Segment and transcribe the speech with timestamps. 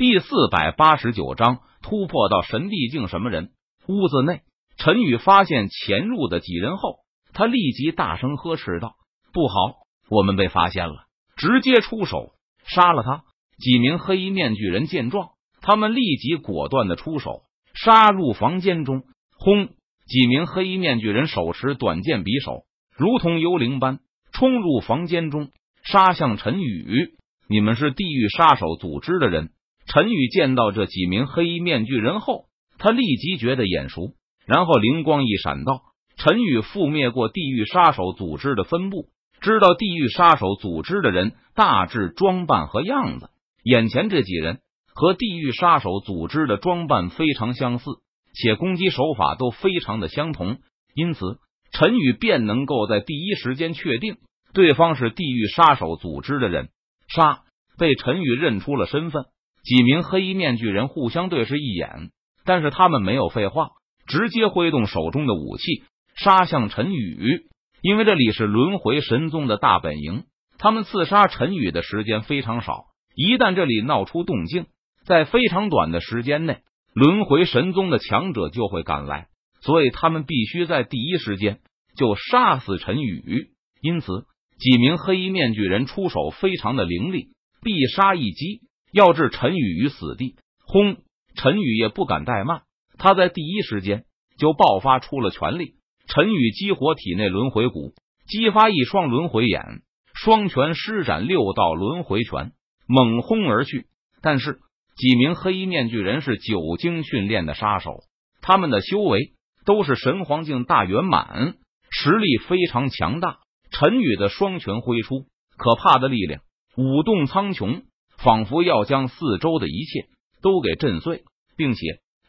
[0.00, 3.06] 第四百八十九章突破到神帝境。
[3.06, 3.50] 什么人？
[3.86, 4.40] 屋子内，
[4.78, 7.00] 陈宇发现潜入的几人后，
[7.34, 8.94] 他立即大声呵斥道
[9.34, 9.74] ：“不好，
[10.08, 11.04] 我们被发现了！”
[11.36, 12.32] 直接出手
[12.64, 13.24] 杀了他。
[13.58, 17.42] 几名黑衣面具人见状，他们立即果断的出手
[17.74, 19.02] 杀入房间中。
[19.36, 19.66] 轰！
[20.06, 22.64] 几名黑衣面具人手持短剑、匕首，
[22.96, 23.98] 如同幽灵般
[24.32, 25.50] 冲入房间中，
[25.82, 27.18] 杀向陈宇。
[27.50, 29.50] 你们是地狱杀手组织的人？
[29.92, 32.44] 陈宇见到这几名黑衣面具人后，
[32.78, 34.14] 他立即觉得眼熟，
[34.46, 35.82] 然后灵光一闪，道
[36.16, 39.08] ：“陈宇覆灭过地狱杀手组织的分部。”
[39.42, 43.30] 知道地狱杀手组织的人大致装扮和样子，
[43.64, 44.60] 眼前这几人
[44.94, 47.86] 和地狱杀手组织的装扮非常相似，
[48.34, 50.58] 且攻击手法都非常的相同，
[50.94, 51.38] 因此
[51.72, 54.18] 陈宇便能够在第一时间确定
[54.52, 56.68] 对方是地狱杀手组织的人。
[57.08, 57.40] 杀
[57.78, 59.24] 被陈宇认出了身份，
[59.62, 62.10] 几名黑衣面具人互相对视一眼，
[62.44, 63.68] 但是他们没有废话，
[64.06, 65.84] 直接挥动手中的武器
[66.16, 67.42] 杀向陈宇。
[67.82, 70.24] 因为这里是轮回神宗的大本营，
[70.58, 72.84] 他们刺杀陈宇的时间非常少。
[73.14, 74.66] 一旦这里闹出动静，
[75.04, 76.58] 在非常短的时间内，
[76.94, 79.28] 轮回神宗的强者就会赶来，
[79.62, 81.60] 所以他们必须在第一时间
[81.96, 83.50] 就杀死陈宇。
[83.80, 84.24] 因此，
[84.58, 87.28] 几名黑衣面具人出手非常的凌厉，
[87.62, 88.60] 必杀一击，
[88.92, 90.36] 要置陈宇于死地。
[90.64, 90.98] 轰！
[91.34, 92.62] 陈宇也不敢怠慢，
[92.98, 94.04] 他在第一时间
[94.36, 95.74] 就爆发出了全力。
[96.06, 97.94] 陈宇激活体内轮回骨，
[98.26, 102.52] 激发一双轮回眼，双拳施展六道轮回拳，
[102.86, 103.86] 猛轰而去。
[104.20, 104.58] 但是
[104.96, 108.00] 几名黑衣面具人是久经训练的杀手，
[108.42, 109.32] 他们的修为
[109.64, 111.54] 都是神皇境大圆满，
[111.90, 113.38] 实力非常强大。
[113.70, 116.42] 陈宇的双拳挥出，可怕的力量
[116.76, 117.84] 舞动苍穹，
[118.22, 120.08] 仿佛要将四周的一切
[120.42, 121.24] 都给震碎，
[121.56, 121.80] 并且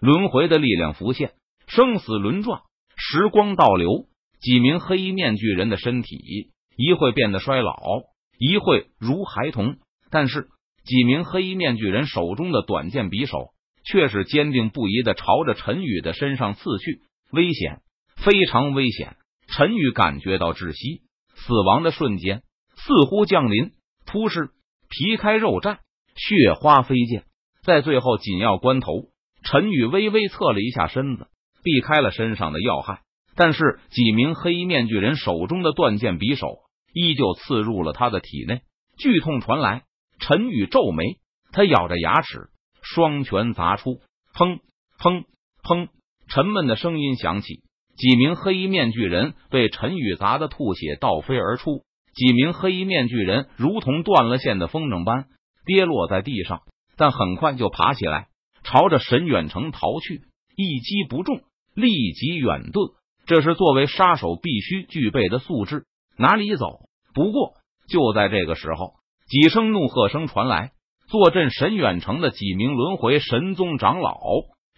[0.00, 1.32] 轮回的力量浮现，
[1.66, 2.62] 生死轮转。
[2.96, 4.06] 时光倒流，
[4.40, 7.74] 几名黑衣面具人的身体一会变得衰老，
[8.38, 9.76] 一会如孩童。
[10.10, 10.48] 但是
[10.84, 13.50] 几名黑衣面具人手中的短剑、匕首
[13.84, 17.02] 却是坚定不移的朝着陈宇的身上刺去。
[17.32, 17.80] 危险，
[18.16, 19.16] 非常危险！
[19.46, 21.02] 陈宇感觉到窒息，
[21.34, 22.42] 死亡的瞬间
[22.76, 23.72] 似乎降临。
[24.06, 24.50] 突施
[24.88, 25.78] 皮开肉绽，
[26.16, 27.24] 血花飞溅。
[27.62, 29.08] 在最后紧要关头，
[29.44, 31.26] 陈宇微微侧了一下身子。
[31.62, 33.02] 避开了身上的要害，
[33.36, 36.46] 但是几名黑衣面具人手中的断剑、匕首
[36.94, 38.62] 依旧刺入了他的体内。
[38.96, 39.82] 剧痛传来，
[40.20, 41.18] 陈宇皱眉，
[41.52, 42.48] 他咬着牙齿，
[42.80, 44.00] 双拳砸出，
[44.34, 44.60] 砰
[44.98, 45.24] 砰
[45.62, 45.88] 砰，
[46.28, 47.62] 沉闷的声音响起。
[47.94, 51.84] 几名黑衣面具人被陈宇砸得吐血倒飞而出，
[52.14, 55.26] 几名黑衣面具人如同断了线的风筝般
[55.70, 56.62] 跌落在地上，
[56.96, 58.26] 但很快就爬起来，
[58.64, 60.22] 朝着神远城逃去。
[60.56, 61.42] 一击不中。
[61.72, 62.94] 立即远遁，
[63.26, 65.84] 这是作为杀手必须具备的素质。
[66.18, 66.80] 哪里走？
[67.14, 67.54] 不过
[67.88, 68.94] 就在这个时候，
[69.28, 70.72] 几声怒喝声传来，
[71.06, 74.18] 坐镇神远城的几名轮回神宗长老、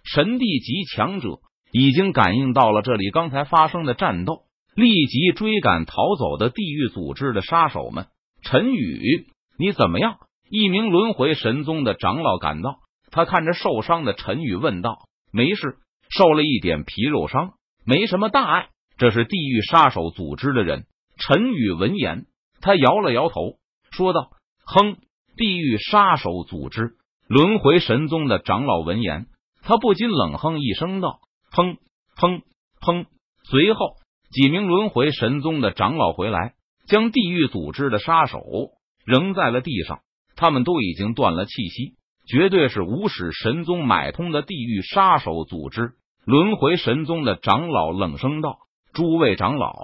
[0.05, 1.41] 神帝级强者
[1.73, 4.43] 已经感应到了这里刚才发生的战斗，
[4.77, 8.09] 立即追赶逃走的地狱组织的杀手们。
[8.43, 9.29] 陈宇，
[9.59, 10.19] 你怎么样？
[10.55, 12.81] 一名轮回神宗的长老赶到，
[13.11, 14.99] 他看着受伤的陈宇问道
[15.33, 15.79] ：“没事。”
[16.15, 17.55] 受了一点皮肉伤，
[17.87, 18.69] 没什么大碍。
[18.99, 20.85] 这是地狱杀手组织的人。
[21.17, 22.27] 陈宇闻言，
[22.61, 23.55] 他摇了摇头，
[23.93, 24.29] 说道
[24.67, 24.99] ：“哼，
[25.39, 26.97] 地狱杀手组织，
[27.29, 29.29] 轮回神宗的长老闻言，
[29.63, 31.21] 他不禁冷哼一声道
[31.51, 31.79] ：‘砰
[32.15, 32.43] 砰
[32.79, 33.07] 砰！’
[33.49, 33.95] 随后，
[34.31, 36.53] 几名轮回神宗的长老回来，
[36.87, 38.43] 将地狱组织的杀手
[39.07, 40.01] 扔在了地上。
[40.37, 41.95] 他们都已经断了气息，
[42.27, 45.93] 绝对是无始神宗买通的地狱杀手组织。”
[46.25, 48.59] 轮回神宗的长老冷声道
[48.95, 49.75] ：“诸位长老，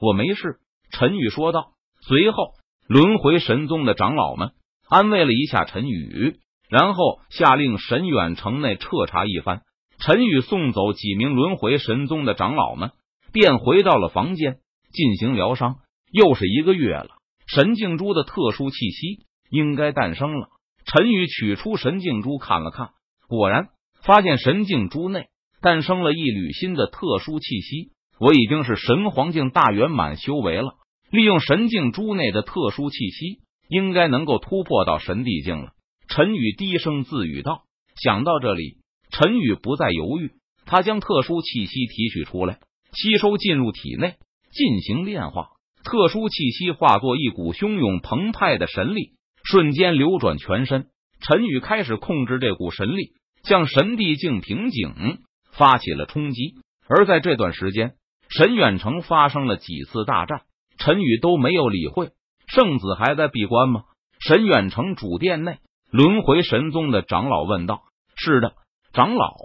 [0.00, 0.56] 我没事。”
[0.90, 1.72] 陈宇说道。
[2.00, 2.52] 随后，
[2.88, 4.50] 轮回神宗的长老们
[4.88, 6.36] 安慰了一下陈宇，
[6.68, 9.62] 然后下令神远城内彻查一番。
[9.98, 12.90] 陈宇送走几名轮回神宗的长老们，
[13.32, 14.58] 便回到了房间
[14.92, 15.76] 进行疗伤。
[16.12, 17.08] 又是一个月了，
[17.46, 20.48] 神镜珠的特殊气息应该诞生了。
[20.84, 22.90] 陈宇取出神镜珠看了看，
[23.28, 23.68] 果然
[24.02, 25.26] 发现神镜珠内。
[25.62, 27.90] 诞生了一缕新的特殊气息，
[28.20, 30.74] 我已经是神皇境大圆满修为了。
[31.10, 35.72] 利用神镜珠内的特殊气息，应该能够突破到神帝境了。
[36.08, 37.62] 陈宇低声自语道。
[38.00, 38.76] 想到这里，
[39.10, 40.32] 陈宇不再犹豫，
[40.66, 42.60] 他将特殊气息提取出来，
[42.92, 44.16] 吸收进入体内，
[44.52, 45.48] 进行炼化。
[45.82, 49.12] 特殊气息化作一股汹涌澎湃的神力，
[49.48, 50.88] 瞬间流转全身，
[51.20, 53.12] 陈宇开始控制这股神力，
[53.44, 55.20] 向神帝境瓶颈
[55.52, 56.56] 发起了冲击。
[56.88, 57.94] 而在这段时间，
[58.28, 60.42] 神远城发生了几次大战，
[60.78, 62.10] 陈宇都没有理会。
[62.48, 63.84] 圣子还在闭关吗？
[64.18, 65.58] 神远城主殿内，
[65.92, 67.82] 轮回神宗的长老问道
[68.18, 68.54] ：“是的，
[68.92, 69.36] 长老。”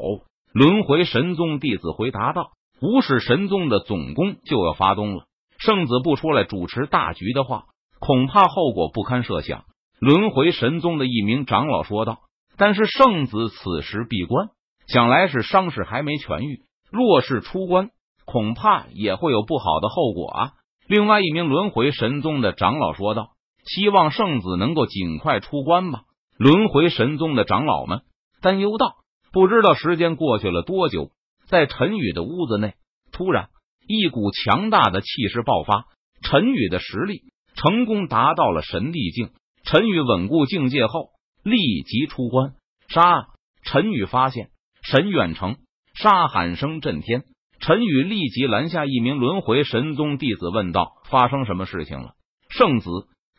[0.51, 5.25] 轮回神宗弟子回答道：“无始神宗的总攻就要发动了，
[5.59, 7.65] 圣子不出来主持大局的话，
[7.99, 9.63] 恐怕后果不堪设想。”
[10.01, 12.21] 轮回神宗的一名长老说道
[12.57, 14.49] ：“但是圣子此时闭关，
[14.87, 16.63] 想来是伤势还没痊愈。
[16.89, 17.91] 若是出关，
[18.25, 20.51] 恐怕也会有不好的后果啊。”
[20.89, 23.33] 另外一名轮回神宗的长老说道
[23.63, 26.01] ：“希望圣子能够尽快出关吧。”
[26.35, 28.01] 轮回神宗的长老们
[28.41, 28.95] 担忧道。
[29.31, 31.11] 不知道时间过去了多久，
[31.45, 32.73] 在陈宇的屋子内，
[33.11, 33.49] 突然
[33.87, 35.85] 一股强大的气势爆发。
[36.23, 37.21] 陈宇的实力
[37.53, 39.29] 成功达到了神帝境。
[39.63, 41.09] 陈宇稳固境界后，
[41.43, 42.53] 立即出关
[42.87, 43.27] 杀。
[43.63, 44.49] 陈宇发现
[44.81, 45.57] 神远城，
[45.93, 47.23] 杀喊声震天。
[47.59, 52.13] 陈宇立即拦下一名轮回神宗弟子，问道：“发生什么事情了？”
[52.49, 52.89] 圣子，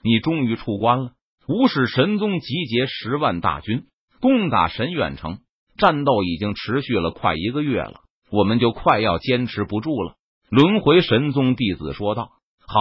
[0.05, 1.13] 你终于出关了。
[1.49, 3.87] 无始神宗集结十万大军
[4.21, 5.41] 攻打神远城。
[5.77, 10.15] 战斗已经持续了快一个月了，我们就快要坚持不住了。
[10.51, 12.31] 轮回神宗弟子说道
[12.65, 12.81] ：“好，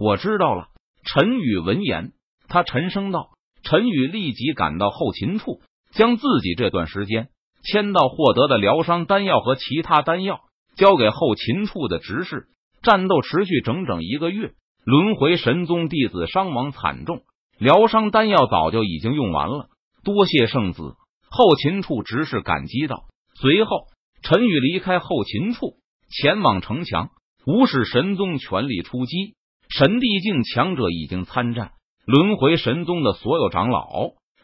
[0.00, 0.68] 我知道了。”
[1.04, 2.12] 陈宇闻言，
[2.52, 3.30] 他沉声道
[3.64, 5.62] ：“陈宇立即赶到后勤处，
[5.94, 7.30] 将自己这段时间
[7.64, 10.40] 签到获得的疗伤丹药和其他丹药
[10.76, 12.48] 交给后勤处的执事。
[12.82, 14.52] 战斗持续整整一个月，
[14.84, 17.22] 轮回神宗弟子伤亡惨重，
[17.58, 19.68] 疗伤丹药早就已经用完了。
[20.04, 20.96] 多谢圣子。”
[21.34, 23.04] 后勤处执事感激道。
[23.40, 23.86] 随后，
[24.22, 25.76] 陈宇离开后勤处，
[26.10, 27.08] 前往城墙。
[27.46, 29.34] 无视神宗全力出击，
[29.70, 31.72] 神帝境强者已经参战，
[32.04, 33.86] 轮回神宗的所有长老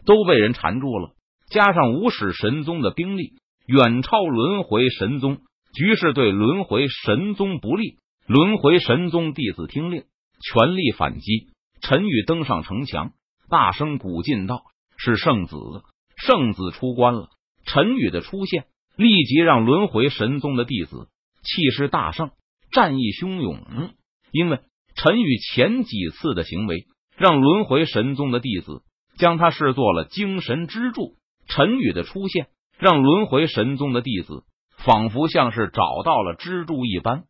[0.05, 1.11] 都被人缠住了。
[1.51, 3.33] 加上无始神宗的兵力
[3.67, 5.39] 远超轮回神宗，
[5.75, 7.97] 局势对轮回神宗不利。
[8.27, 10.05] 轮回神宗弟子听令，
[10.43, 11.49] 全力反击。
[11.81, 13.13] 陈宇登上城墙，
[13.49, 14.63] 大声鼓劲道
[14.99, 15.57] ：“是圣子。”
[16.27, 17.29] 圣子出关了，
[17.65, 18.67] 陈宇的出现
[18.97, 21.09] 立即让轮回神宗的弟子
[21.43, 22.33] 气势大盛，
[22.73, 23.95] 战意汹涌。
[24.33, 24.59] 因为
[24.95, 26.85] 陈宇前几次的行为，
[27.19, 28.83] 让轮回神宗的弟子
[29.19, 31.17] 将他视作了精神支柱。
[31.49, 32.47] 陈宇的出现，
[32.79, 34.45] 让轮回神宗的弟子
[34.77, 37.25] 仿佛像是找到了支柱一般。